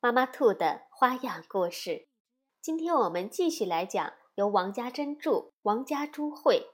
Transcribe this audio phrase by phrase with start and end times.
[0.00, 2.06] 妈妈兔的花样故事，
[2.60, 6.70] 今天我们继续来讲由王家珍著、王家珠绘、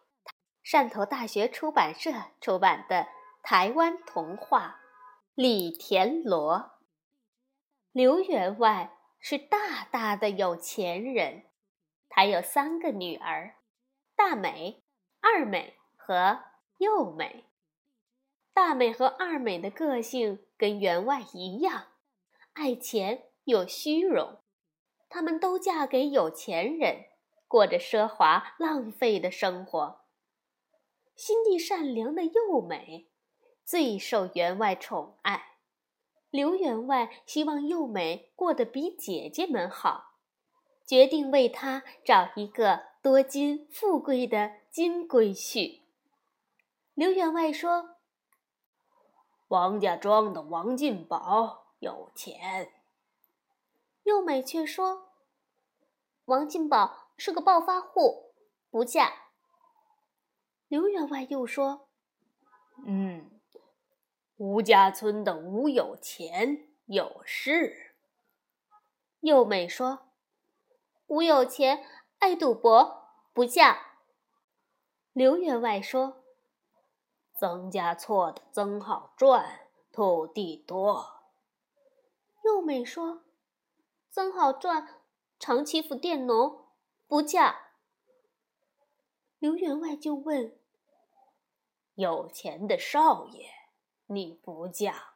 [0.63, 3.07] 汕头大学出版社出版的
[3.43, 4.79] 台湾童话
[5.35, 6.57] 《李田螺》。
[7.93, 11.45] 刘员外是大大的有钱人，
[12.11, 13.55] 他有三个女儿：
[14.15, 14.85] 大美、
[15.23, 16.41] 二美和
[16.77, 17.47] 幼美。
[18.53, 21.87] 大美和二美的个性跟员外一样。
[22.55, 24.39] 爱钱又虚荣，
[25.09, 27.07] 他们都嫁给有钱人，
[27.49, 30.03] 过着奢华浪费的生活。
[31.17, 33.09] 心地善良的幼美
[33.65, 35.59] 最受员外宠爱，
[36.31, 40.15] 刘员外希望幼美过得比姐姐们好，
[40.87, 45.81] 决定为她找一个多金富贵的金龟婿。
[46.95, 47.97] 刘员外说
[49.49, 52.73] ：“王家庄的王进宝。”有钱，
[54.05, 55.13] 幼美却说
[56.27, 58.35] ：“王进宝是个暴发户，
[58.71, 59.13] 不嫁。”
[60.69, 61.89] 刘员外又说
[62.87, 63.31] ：“嗯，
[64.37, 67.95] 吴家村的吴有钱有势。”
[69.21, 70.09] 幼美说
[71.07, 71.85] ：“吴有钱
[72.19, 73.99] 爱赌博，不嫁。”
[75.13, 76.25] 刘员外说
[77.39, 81.13] ：“曾家错的曾好赚，土地多。”
[82.45, 83.25] 幼美说
[84.13, 85.01] ：“曾好赚，
[85.39, 86.69] 常欺负佃农，
[87.07, 87.71] 不嫁。”
[89.41, 90.59] 刘员外就问
[91.97, 93.51] ：“有钱的少爷，
[94.09, 95.15] 你不嫁，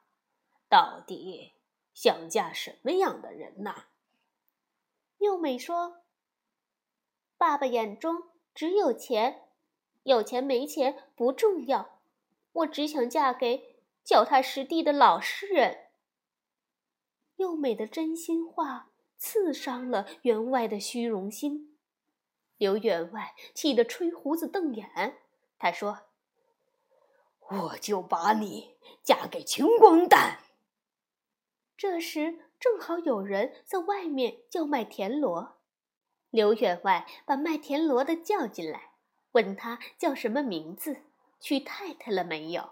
[0.70, 1.52] 到底
[1.92, 3.88] 想嫁什么样的人呐？”
[5.18, 6.04] 幼美说
[7.36, 9.50] ：“爸爸眼中只有钱，
[10.04, 12.00] 有钱没钱不重要，
[12.52, 15.84] 我只想嫁给脚踏实地的老实人。”
[17.38, 21.78] 幼美的真心话刺伤了员外的虚荣心，
[22.56, 25.18] 刘员外气得吹胡子瞪眼。
[25.56, 26.00] 他说
[27.48, 30.40] ：“我就把你嫁给穷光蛋。”
[31.78, 35.58] 这时正好有人在外面叫卖田螺，
[36.30, 38.94] 刘员外把卖田螺的叫进来，
[39.30, 41.02] 问他叫什么名字，
[41.38, 42.70] 娶太太了没有。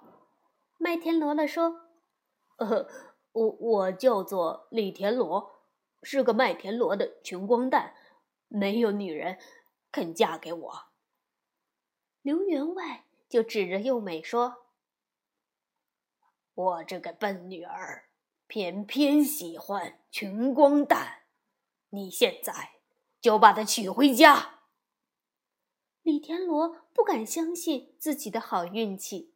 [0.77, 1.83] 卖田螺的说
[2.59, 2.89] ：“呃。”
[3.37, 5.61] 我我叫做李田螺，
[6.03, 7.95] 是个卖田螺的穷光蛋，
[8.49, 9.39] 没有女人
[9.93, 10.85] 肯嫁给我。
[12.23, 14.65] 刘员外就指着幼美说
[16.55, 18.07] ：“我这个笨女儿，
[18.47, 21.25] 偏偏喜欢穷光蛋，
[21.91, 22.81] 你现在
[23.21, 24.61] 就把她娶回家。”
[26.01, 29.35] 李田螺不敢相信自己的好运气。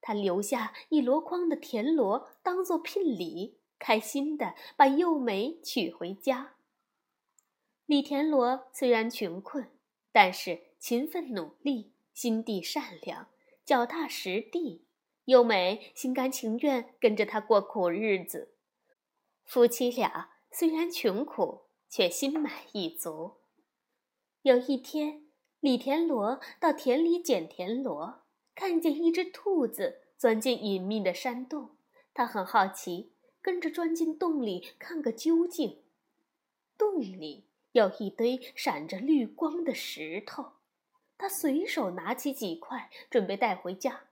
[0.00, 6.54] 他留下一箩筐的田螺当做聘礼，开心的把幼美娶回家。
[7.86, 9.70] 李田螺虽然穷困，
[10.12, 13.28] 但是勤奋努力，心地善良，
[13.64, 14.84] 脚踏实地。
[15.24, 18.54] 幼美心甘情愿跟着他过苦日子。
[19.44, 23.34] 夫妻俩虽然穷苦，却心满意足。
[24.42, 25.26] 有一天，
[25.60, 28.22] 李田螺到田里捡田螺。
[28.58, 31.76] 看见一只兔子钻进隐秘的山洞，
[32.12, 35.84] 他很好奇，跟着钻进洞里看个究竟。
[36.76, 40.54] 洞里有一堆闪着绿光的石头，
[41.16, 44.08] 他随手拿起几块准备带回家，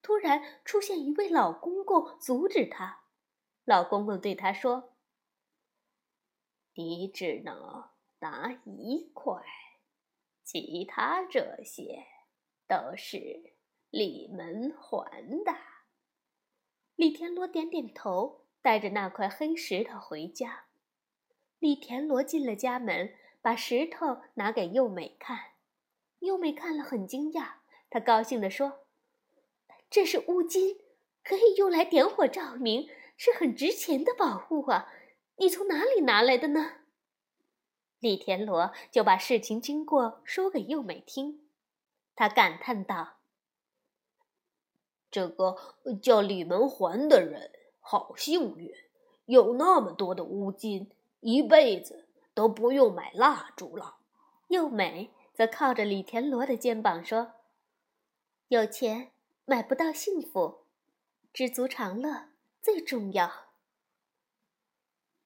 [0.00, 3.02] 突然出现一位老公公阻止他。
[3.66, 4.94] 老公公对他说
[6.72, 7.90] ：“你只能
[8.20, 9.42] 拿一块，
[10.42, 12.06] 其他这些
[12.66, 13.52] 都是。”
[13.96, 15.54] 李门还的，
[16.96, 20.64] 李田螺点点头，带着那块黑石头回家。
[21.60, 25.52] 李田螺进了家门，把石头拿给幼美看。
[26.18, 27.58] 幼美看了很惊讶，
[27.88, 28.80] 她高兴地说
[29.88, 30.80] ：“这是乌金，
[31.22, 34.92] 可以用来点火照明，是很值钱的宝物啊！
[35.36, 36.78] 你从哪里拿来的呢？”
[38.02, 41.48] 李田螺就把事情经过说给幼美听，
[42.16, 43.13] 他感叹道。
[45.14, 45.56] 这个
[46.02, 48.74] 叫李门环的人好幸运，
[49.26, 50.90] 有那么多的乌金，
[51.20, 53.98] 一辈子都不用买蜡烛了。
[54.48, 57.34] 幼美则靠着李田螺的肩膀说
[58.48, 59.12] ：“有钱
[59.44, 60.64] 买不到幸福，
[61.32, 62.30] 知足常乐
[62.60, 63.30] 最重要。”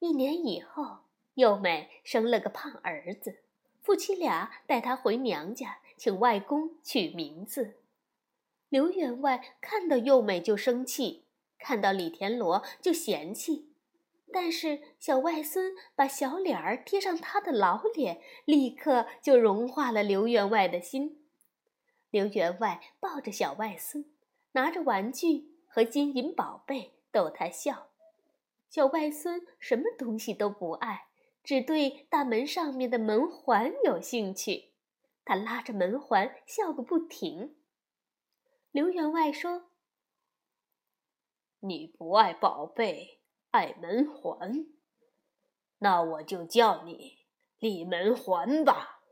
[0.01, 0.99] 一年以后，
[1.33, 3.39] 幼美生了个胖儿子，
[3.81, 7.79] 夫妻俩带他回娘家，请外公取名字。
[8.69, 11.25] 刘员外看到幼美就生气，
[11.59, 13.73] 看到李田螺就嫌弃，
[14.33, 21.25] 但是小外孙把小脸儿贴上他的老脸，立刻就融化了刘员外的心。
[22.11, 24.05] 刘员外抱着小外孙，
[24.53, 27.89] 拿着玩具和金银宝贝逗他笑。
[28.69, 31.07] 小外孙什么东西都不爱，
[31.43, 34.73] 只对大门上面的门环有兴趣，
[35.25, 37.55] 他拉着门环笑个不停。
[38.79, 39.71] 刘员外说
[41.59, 43.19] ：“你不爱宝贝，
[43.51, 44.67] 爱门环，
[45.79, 47.27] 那我就叫你
[47.59, 49.03] 李门环吧。”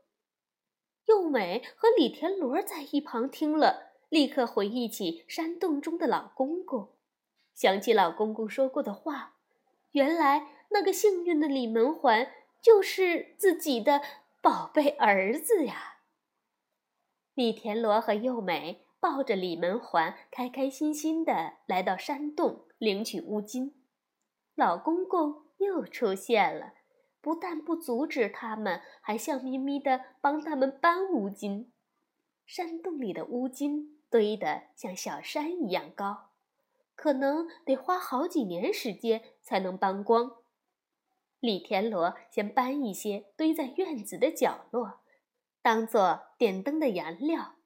[1.07, 6.95] 幼美和李田螺在一旁听了，立刻回忆起山洞中的老公公，
[7.53, 9.35] 想起老公公说过的话，
[9.91, 12.31] 原来那个幸运的李门环
[12.61, 14.01] 就是自己的
[14.41, 15.97] 宝贝儿子呀。
[17.33, 18.86] 李田螺和幼美。
[18.99, 23.75] 抱着李门环，开开心心的来到山洞领取乌金。
[24.55, 26.73] 老公公又出现了，
[27.21, 31.71] 不但不阻止他们，还笑眯眯的帮他们搬乌金。
[32.45, 36.31] 山洞里的乌金堆得像小山一样高，
[36.95, 40.31] 可能得花好几年时间才能搬光。
[41.39, 45.01] 李田螺先搬一些堆在院子的角落，
[45.61, 47.56] 当做点灯的燃料。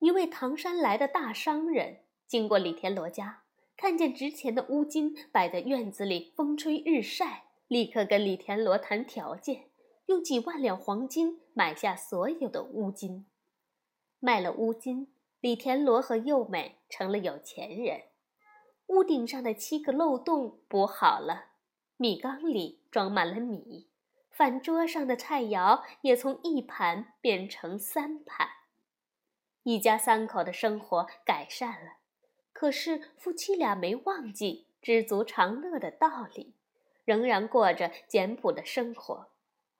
[0.00, 3.42] 一位唐山来的大商人经过李田螺家，
[3.76, 9.68] 看见值钱的乌金摆在院子里，风吹日晒，立刻跟李田螺谈条件，
[10.06, 13.26] 用几万两黄金买下所有的乌金。
[14.20, 18.04] 卖了乌金，李田螺和幼美成了有钱人。
[18.86, 21.50] 屋顶上的七个漏洞补好了，
[21.98, 23.90] 米缸里装满了米，
[24.30, 28.48] 饭桌上的菜肴也从一盘变成三盘。
[29.62, 31.98] 一家三口的生活改善了，
[32.52, 36.54] 可是夫妻俩没忘记知足常乐的道理，
[37.04, 39.28] 仍然过着简朴的生活，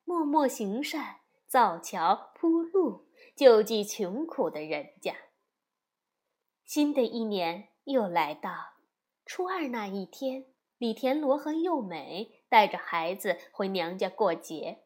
[0.04, 5.14] 默默行善，造桥铺路，救济穷苦的人家。
[6.64, 8.74] 新的一年又来到，
[9.24, 10.44] 初二那一天，
[10.76, 14.84] 李田螺和幼美带着孩子回娘家过节，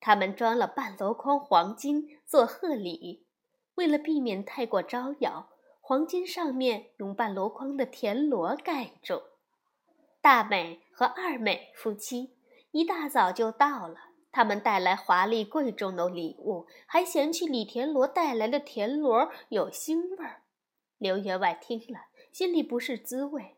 [0.00, 3.26] 他们装了半箩筐黄金做贺礼。
[3.80, 5.48] 为了避免太过招摇，
[5.80, 9.22] 黄金上面用半箩筐的田螺盖住。
[10.20, 12.36] 大美和二美夫妻
[12.72, 13.96] 一大早就到了，
[14.30, 20.42] 他们带来华丽贵重的礼物，还嫌弃李田螺带来的田螺有腥味儿。
[20.98, 22.00] 刘员外听了，
[22.30, 23.56] 心里不是滋味。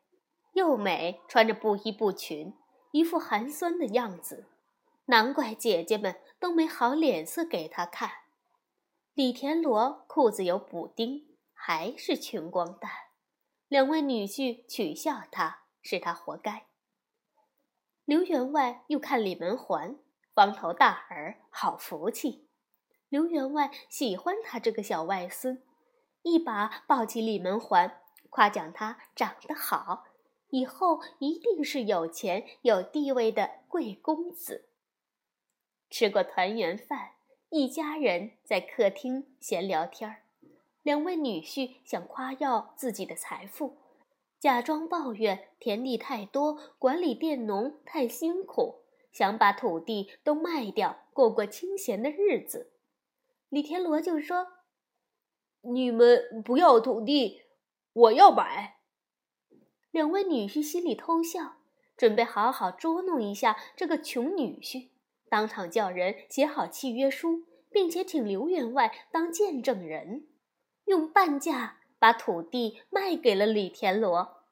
[0.53, 2.55] 又美穿着布衣布裙，
[2.93, 4.47] 一副寒酸的样子，
[5.07, 8.22] 难怪姐姐们都没好脸色给她看。
[9.15, 12.91] 李田螺裤子有补丁，还是穷光蛋。
[13.69, 16.65] 两位女婿取笑他，是他活该。
[18.07, 19.99] 刘员外又看李门环，
[20.33, 22.49] 方头大耳，好福气。
[23.11, 25.63] 刘员外喜欢他这个小外孙，
[26.23, 28.01] 一把抱起李门环，
[28.31, 30.05] 夸奖他长得好，
[30.49, 34.71] 以后一定是有钱有地位的贵公子。
[35.91, 37.12] 吃过团圆饭。
[37.55, 40.23] 一家人在客厅闲聊天儿，
[40.83, 43.77] 两位女婿想夸耀自己的财富，
[44.41, 52.73] 假装抱怨田地太多，管理佃农太辛苦，想把土地都卖掉，过过清闲的日子。
[53.51, 54.47] 李田螺就说
[55.61, 57.43] ：“你们不要土地，
[57.93, 58.79] 我要买。”
[59.93, 61.57] 两位女婿心里偷笑，
[61.99, 64.89] 准备好好捉弄一下这个穷女婿。
[65.33, 70.29] 当场叫人写好契约书，并且请刘员外当见证人，
[70.85, 74.43] 用半价把土地卖给了李田螺。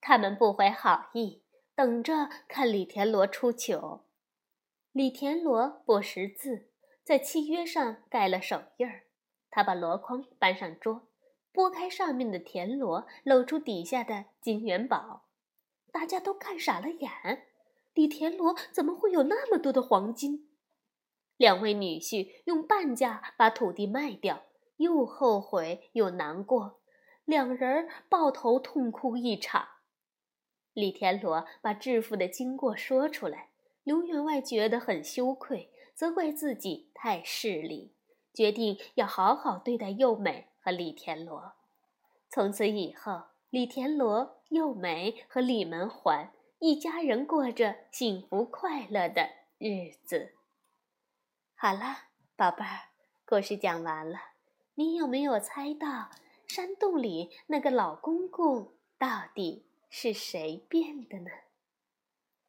[0.00, 1.44] 他们不怀好意，
[1.76, 4.08] 等着看李田螺出糗。
[4.90, 6.72] 李田螺不识字，
[7.04, 9.04] 在契约上盖了手印儿。
[9.48, 11.06] 他把箩筐搬上桌，
[11.52, 15.28] 拨开上面的田螺，露出底下的金元宝。
[15.92, 17.46] 大家都看傻了眼。
[17.92, 20.48] 李田螺怎么会有那么多的黄金？
[21.36, 24.44] 两位女婿用半价把土地卖掉，
[24.76, 26.80] 又后悔又难过，
[27.24, 29.66] 两人抱头痛哭一场。
[30.72, 33.50] 李田螺把致富的经过说出来，
[33.82, 37.92] 刘员外觉得很羞愧，责怪自己太势利，
[38.32, 41.54] 决定要好好对待幼美和李田螺。
[42.28, 46.30] 从此以后，李田螺、幼美和李门环
[46.62, 50.34] 一家人过着幸福快乐的日子。
[51.54, 52.90] 好了，宝贝儿，
[53.24, 54.18] 故事讲完了。
[54.74, 56.10] 你有没有猜到
[56.46, 61.30] 山洞里那个老公公到底是谁变的呢？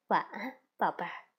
[0.07, 1.30] 晚安，宝贝儿。